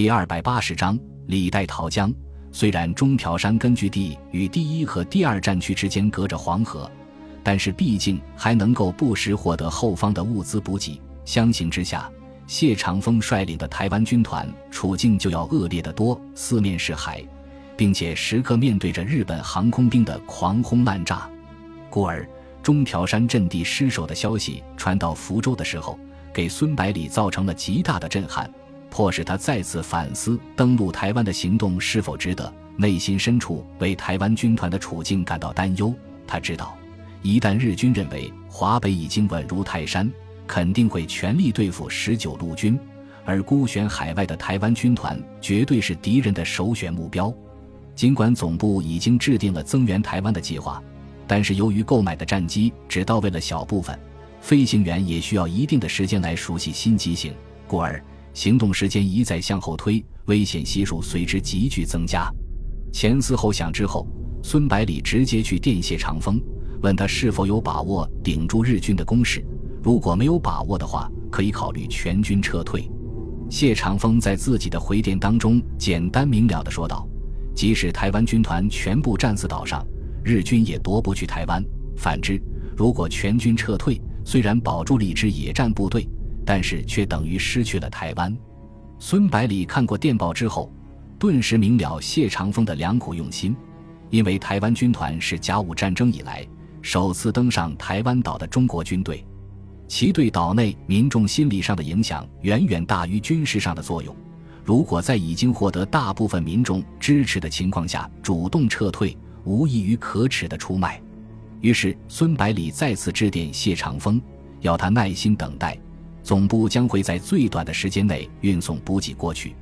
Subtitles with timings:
[0.00, 2.10] 第二百八十章李代桃江。
[2.52, 6.90] 虽然中条山根据地与第一和第二战区之间隔着黄河，
[7.42, 10.98] 但是毕竟还能够不时获得后方的物资补给。
[11.26, 12.10] 相形之下，
[12.46, 17.22] 谢长风率领的台湾军团处境就要恶劣得多，四面是海，
[17.76, 21.28] 并且时刻面对着日本航空兵的狂轰滥炸。
[21.90, 22.26] 故而，
[22.62, 25.98] 中条山阵地失守的消息传到福州的时候，
[26.32, 28.50] 给孙百里造成了极大的震撼。
[28.90, 35.94] 迫使他再次反思登陆台湾的行动是否值得，内心深处为台湾军团的处境感到担忧。
[36.26, 36.76] 他知道，
[37.22, 40.10] 一旦日军认为华北已经稳如泰山，
[40.46, 42.78] 肯定会全力对付十九路军，
[43.24, 47.32] 而孤悬海外的台湾军团绝对是敌人的首选目标。
[47.94, 50.82] 尽管总部已经制定了增援台湾的计划，
[51.26, 53.98] 但是由于购买的战机只到位了小部分，
[54.40, 57.32] 飞行员也需要一定的时间来熟悉新机型，
[57.68, 58.02] 故而。
[58.32, 62.32] 行动时间一再向后推，危险系数随之急剧增加。
[62.92, 64.06] 前思后想之后，
[64.42, 66.40] 孙百里直接去电谢长风，
[66.82, 69.44] 问他是否有把握顶住日军的攻势。
[69.82, 72.90] 如果没有把握的话，可以考虑全军撤退。
[73.48, 77.08] 谢长风在自己的回电当中简单明了地说道
[77.54, 79.84] ：“即使台湾军团全部战死岛上，
[80.22, 81.64] 日军也夺不去台湾。
[81.96, 82.40] 反之，
[82.76, 86.08] 如果全军撤退，虽然保住了一支野战部队。”
[86.50, 88.36] 但是却等于失去了台湾。
[88.98, 90.68] 孙百里看过电报之后，
[91.16, 93.54] 顿时明了谢长风的良苦用心。
[94.08, 96.44] 因为台湾军团是甲午战争以来
[96.82, 99.24] 首次登上台湾岛的中国军队，
[99.86, 104.12] 其对岛内民众心理上的影响远远大于军事上的作用。
[104.64, 111.00] 如果在已经获得大部分民众支持的情况下主动撤退，无异于可耻的出卖。
[111.60, 114.20] 于是孙百里再次致电谢长风，
[114.62, 115.80] 要他耐心等待。
[116.22, 119.54] 总部将会在最短的时间内运送补给过去。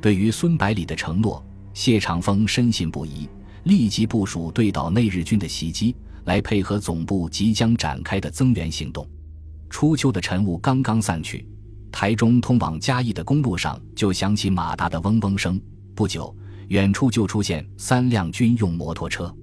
[0.00, 3.28] 对于孙百里的承诺，谢长风深信不疑，
[3.64, 9.08] 立即部署对岛内日军的袭击，来配合总部即将展开的增援行动。
[9.70, 11.46] 初秋的晨雾刚刚散去，
[11.90, 15.60] 台中通往嘉义的公路上就响起马达的嗡嗡声。
[15.94, 16.34] 不久，
[16.68, 19.34] 远处就出现三辆军用摩托车。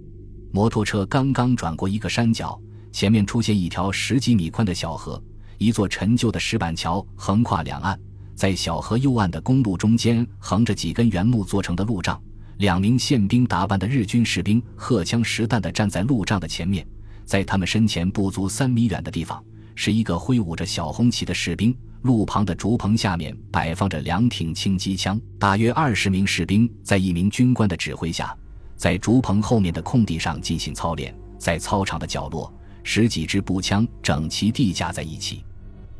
[0.53, 2.59] 摩托车刚刚转过一个山脚，
[2.91, 5.21] 前面出现一条十几米宽的小河。
[5.61, 7.95] 一座陈旧的石板桥横跨两岸，
[8.33, 12.19] 在小河右岸的公路中间横着几根原木做成的路障。
[12.57, 16.83] 两名宪兵打扮的日军士兵荷枪实弹地站在路障的前面，
[17.25, 19.39] 在他们身前不足三米远的地方，
[19.75, 21.77] 是一个挥舞着小红旗的士兵。
[22.01, 28.35] 路旁的竹棚下面摆放着两挺轻机枪，大约二十名士兵在一名军官的指挥下，
[28.75, 31.15] 在竹棚后面的空地上进行操练。
[31.37, 32.51] 在操场的角落，
[32.81, 35.45] 十几支步枪整齐地架在一起。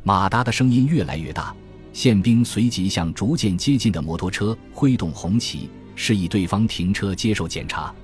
[0.04, 1.54] 马达的声音越来越大，
[1.92, 7.94] 宪兵随即向逐渐接近的摩托车挥动红旗，示意对方停车接受检查。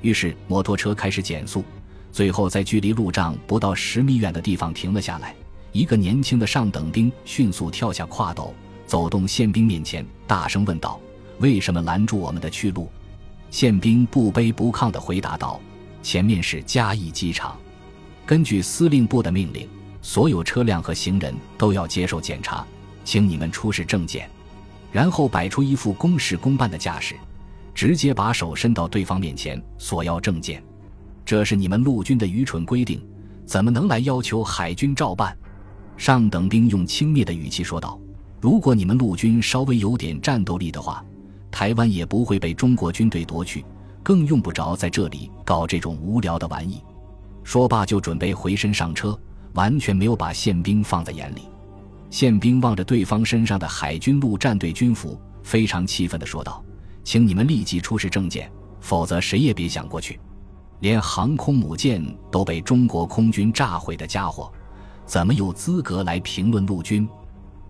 [0.00, 1.64] 于是摩托车开始减速，
[2.12, 5.34] 最后在距离路障不到十米远的地方停了下来。
[5.72, 8.54] 一个年轻的上等兵迅速跳下跨斗，
[8.86, 11.00] 走动宪兵面前，大声问道
[11.40, 12.88] ：“为什么拦住我们的去路？”
[13.50, 15.60] 宪兵不卑不亢地回答道
[16.00, 17.58] ：“前面是嘉义机场，
[18.24, 19.68] 根据司令部的命令。”
[20.02, 22.64] 所有车辆和行人都要接受检查，
[23.04, 24.28] 请你们出示证件，
[24.90, 27.14] 然后摆出一副公事公办的架势，
[27.74, 30.62] 直接把手伸到对方面前索要证件。
[31.24, 33.00] 这是你们陆军的愚蠢规定，
[33.44, 35.36] 怎么能来要求海军照办？
[35.96, 38.00] 上等兵用轻蔑的语气说道
[38.40, 41.04] ：“如果你们陆军稍微有点战斗力的话，
[41.50, 43.64] 台湾也不会被中国军队夺去，
[44.02, 46.82] 更用不着在这里搞这种无聊的玩意。”
[47.44, 49.18] 说罢就准备回身上车。
[49.54, 51.42] 完全没有把宪兵放在眼里，
[52.10, 56.62] 宪兵望着对方身上的海军陆战队军服，非常气愤地说道
[57.02, 58.50] ：“请你们立即出示证件，
[58.80, 60.18] 否则谁也别想过去。
[60.80, 64.52] 连航空母舰都被中国空军炸毁的家伙，
[65.04, 67.08] 怎么有资格来评论陆军？”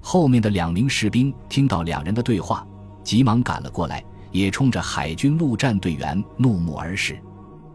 [0.02, 2.66] 后面的两名士兵听到两人的对话，
[3.02, 7.20] 急忙赶了过来，也冲着海军陆战队员怒目而视：“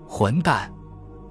[0.07, 0.71] 混蛋！”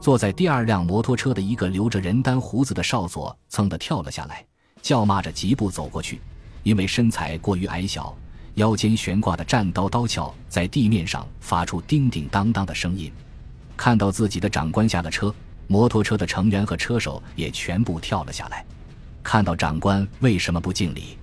[0.05, 4.45] 坐在第二辆摩托车的一个留着人丹胡子的少佐噌地跳了下来，
[4.83, 6.21] 叫骂着疾步走过去。
[6.63, 8.15] 因为身材过于矮小，
[8.57, 13.11] 腰间悬挂的战刀刀鞘在地面上发出叮叮当当的声音。
[13.79, 15.35] 看到自己的长官下了车，
[15.69, 18.63] 摩托车的成员和车手也全部跳了下来。
[19.23, 21.17] 看到长官为什么不敬礼？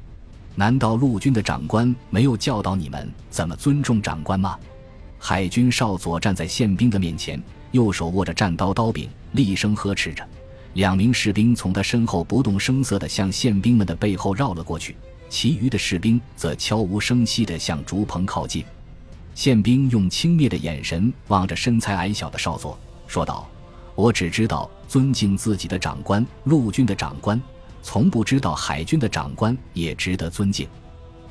[0.56, 4.58] 难道陆军的长官没有教导你们怎么尊重长官吗？
[5.20, 7.40] 海军少佐站在宪兵的面前。
[7.72, 10.28] 右手握着战刀刀柄，厉声呵斥着。
[10.74, 14.96] 两名士兵从他身后不动声色地向宪兵们的背后绕了过去，
[15.30, 18.64] 其余的士兵则悄无声息地向竹棚靠近。
[19.36, 22.78] 宪兵用轻蔑的眼神望着身材矮小的少佐，
[23.08, 23.48] 说道
[23.96, 27.42] ：“我只知道尊敬自己的长官，陆军的长官，
[27.82, 30.68] 从不知道海军的长官也值得尊敬。”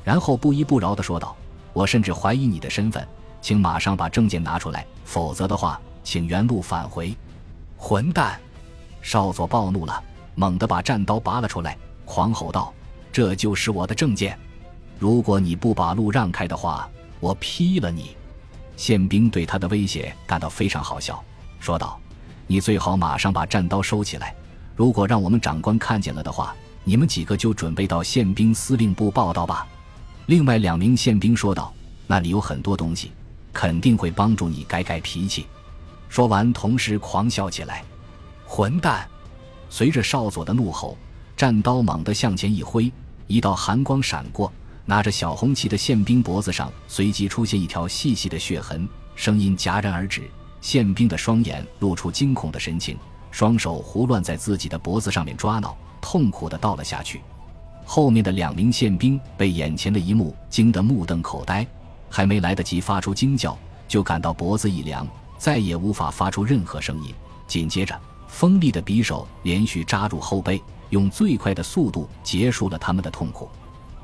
[0.03, 1.35] 然后不依不饶地说道
[1.73, 3.07] ：“我甚至怀疑你的身份，
[3.39, 7.15] 请马上把证件拿出来，否则的话，请原路返回。”
[7.77, 8.39] 混蛋！
[9.01, 10.03] 少佐暴怒了，
[10.35, 11.75] 猛地把战刀拔了出来，
[12.05, 12.71] 狂吼道
[13.11, 14.37] ：“这就是我的证件！
[14.99, 16.87] 如果你不把路让开的话，
[17.19, 18.15] 我劈了你！”
[18.77, 21.23] 宪兵对他的威胁感到非常好笑，
[21.59, 21.99] 说道
[22.45, 24.35] ：“你最好马上把战刀收起来，
[24.75, 29.67] 如果让我们长官看见了的话，你们几个就准备到宪兵司令部报道吧。”
[30.27, 31.73] 另外两名宪兵说道
[32.05, 33.11] ：“那里有很多东西，
[33.51, 35.47] 肯定会帮助你改改脾气。”
[36.11, 37.85] 说完，同时狂笑起来。
[38.45, 39.07] 混蛋！
[39.69, 40.97] 随着少佐的怒吼，
[41.37, 42.91] 战刀猛地向前一挥，
[43.27, 44.51] 一道寒光闪过，
[44.83, 48.85] 拿着小红旗的宪兵脖子上随即出现一条细细的血痕，
[49.15, 50.29] 声音戛然而止。
[50.59, 52.97] 宪兵的双眼露出惊恐的神情，
[53.31, 57.21] 双手胡乱在自己的脖子上面抓挠，痛苦地倒了下去。
[57.85, 61.65] 后面的两名宪兵被眼前的一幕惊得目瞪口呆，
[62.09, 65.07] 还没来得及发出惊叫，就感到脖子一凉，
[65.41, 67.11] 再也无法发出任何声音。
[67.47, 70.61] 紧接着，锋利的匕首连续扎入后背，
[70.91, 73.49] 用最快的速度结束了他们的痛苦。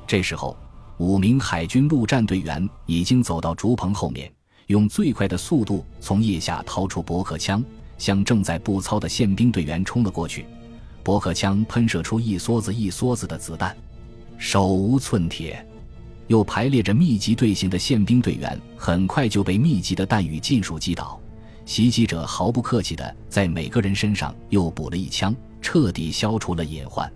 [0.07, 0.57] 这时候，
[0.97, 4.33] 五名海军陆战队员已经走到竹棚后面，
[4.65, 7.63] 用最快的速度从腋下掏出驳壳枪，
[7.99, 10.43] 向正在步操的宪兵队员冲了过去。
[11.03, 13.77] 驳壳枪喷射出一梭子一梭子的子弹，
[14.39, 15.63] 手无寸铁，
[16.25, 21.21] 又排列着密集队形的宪兵队员很快就被密集的弹雨尽数击倒。
[21.67, 27.11] 袭击者毫不客气地在每个人身上又补了一枪，彻底消除了隐患。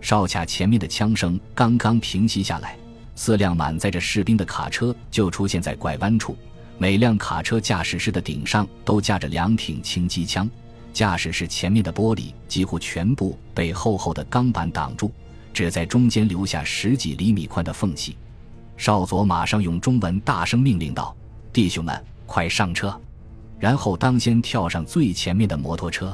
[0.00, 2.74] 哨卡前面的枪声刚刚平息下来，
[3.14, 6.34] 四辆满载着士兵的卡车就出现在拐弯处，
[6.78, 10.48] 每辆卡车驾驶室的顶上都架着两挺轻机枪。
[10.94, 15.12] 驾驶室前面的玻璃几乎全部被厚厚的钢板挡住，
[15.52, 18.16] 只在中间留下十几厘米宽的缝隙。
[18.78, 21.14] 少佐马上用中文大声命令道
[21.52, 22.98] ：“弟兄们，快上车！”
[23.62, 26.12] 然后当先跳上最前面的摩托车。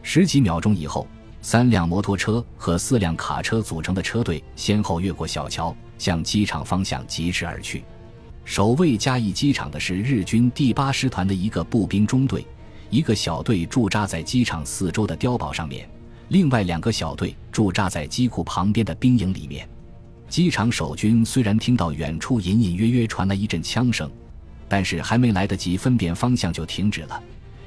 [0.00, 1.06] 十几秒钟以后，
[1.42, 7.84] 三辆摩托车和四辆卡车组成的车队先后越过小桥，向机场方向疾驰而去。
[8.42, 12.42] 守卫嘉义机场的是日军第八师团的一个步兵中队。
[12.88, 15.86] 一个小队驻扎在机场四周的碉堡上面，
[16.28, 19.68] 另外两个小队驻扎在机库旁边的兵营里面。
[20.26, 24.10] 机场守军虽然听到远处隐隐约约传来一阵枪声，
[24.68, 27.22] 但是还没来得及分辨方向就停止了，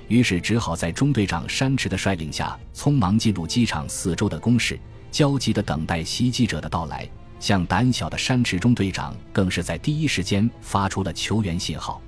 [0.08, 4.80] 于是只好在中队长山池的率领下，匆忙进入机场四周的工事，
[5.12, 7.08] 焦急地等待袭击者的到来。
[7.40, 12.02] 像胆小的山池中队长更是在第一时间发出了求援信号。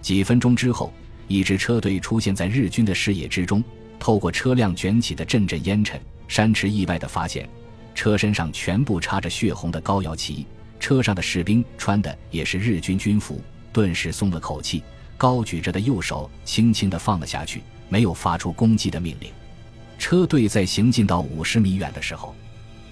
[0.00, 0.92] 几分钟之后。
[1.32, 3.62] 一支车队出现在日军的视野之中，
[4.00, 7.48] 透过车辆卷起的阵阵烟尘，山池意外地发现，
[7.94, 10.44] 车身上全部插着血红的高摇旗，
[10.80, 13.40] 车上的士兵穿的也是日军军服，
[13.72, 14.82] 顿时松了口气，
[15.16, 19.30] 高举着的右手轻轻地放了下去，没有发出攻击的命令。
[19.98, 22.34] 车队在行进到五十米远的时候，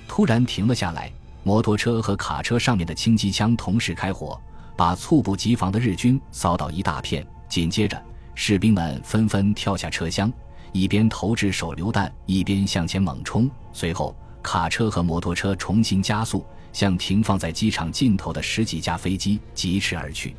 [0.07, 1.11] 突然停了下来，
[1.43, 4.39] 摩托车和卡车上面的轻机枪同时开火，
[4.77, 8.01] 把猝不及防的日军扫倒一大片，紧接着。
[8.35, 10.33] 士兵们纷纷跳下车厢，
[10.71, 13.51] 一边投掷手榴弹，一边向前猛冲。
[13.73, 20.37] 随后，卡车和摩托车重新加速，向停放在机场尽头的十几架飞机疾驰而去。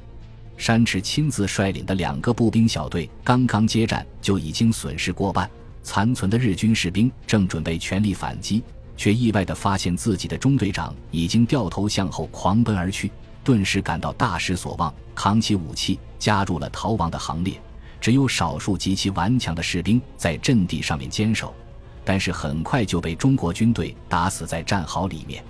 [0.60, 5.50] 山池亲自率领的两个步兵小队刚刚接战，就已经损失过半。
[5.84, 8.62] 残存的日军士兵正准备全力反击，
[8.98, 13.10] 却意外地发现自己的中队长已经掉头向后狂奔而去，
[13.42, 17.60] 顿时感到大失所望，扛起武器加入了逃亡的行列。
[18.02, 21.56] 只有少数极其顽强的士兵在阵地上面坚守，
[22.04, 25.42] 但是很快就被中国军队打死在战壕里面。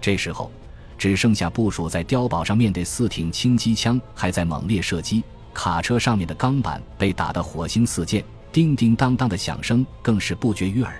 [0.00, 0.50] 这时候，
[0.96, 5.22] 只剩下部署在碉堡上面的四挺轻机枪还在猛烈射击，
[5.52, 10.94] 卡车上面的钢板被打得火星四溅，叮叮当当的响声更是不绝于耳，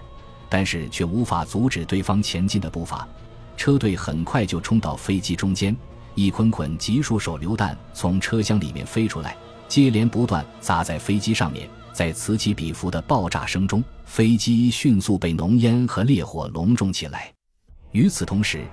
[0.48, 3.06] 但是却无法阻止对方前进的步伐。
[3.56, 5.76] 车队很快就冲到飞机中间，
[6.14, 9.36] 一捆捆集束手榴弹从车厢里面飞出来。
[9.66, 17.32] 接连不断砸在飞机上面，在此起彼伏的爆炸声中，飞机迅速被浓烟和烈火笼中起来。
[17.92, 18.64] 与此同时，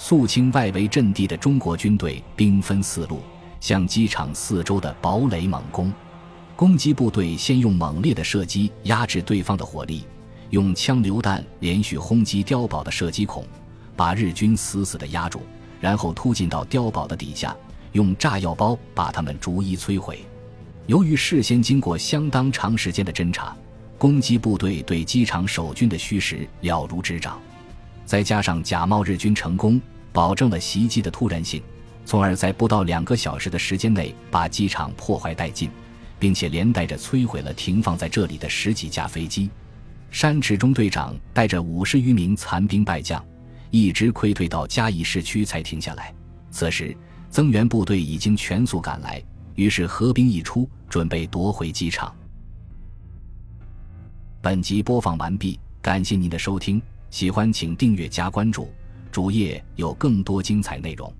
[0.00, 3.20] 肃清外围阵地的中国军队兵分四路，
[3.60, 5.92] 向机场四周的堡垒猛攻。
[6.54, 10.04] 攻击部队先用猛烈的射击压制对方的火力，
[10.50, 13.44] 用枪榴弹连续轰击碉堡的射击孔，
[13.96, 15.40] 把日军死死地压住，
[15.80, 17.54] 然后突进到碉堡的底下，
[17.90, 20.20] 用炸药包把他们逐一摧毁。
[20.86, 23.54] 由于事先经过相当长时间的侦查，
[23.98, 27.38] 攻击部队对机场守军的虚实了如指掌，
[28.08, 29.78] 再加上假冒日军成功
[30.14, 31.62] 保证了袭击的突然性，
[32.06, 35.68] 从而在不到两个小时的时间内把机场破坏殆尽，
[36.18, 39.50] 并且连带着摧毁了停放在这里的十几架飞机。
[40.10, 43.22] 山池中队长带着五十余名残兵败将，
[43.70, 46.14] 一直溃退到嘉义市区才停下来。
[46.50, 46.96] 此时，
[47.28, 49.22] 增援部队已经全速赶来，
[49.54, 52.16] 于是合兵一出，准备夺回机场。
[54.40, 58.68] 本集播放完毕，感谢您的收听，喜欢请订阅加关注，
[59.10, 61.12] 主页有更多精彩内容。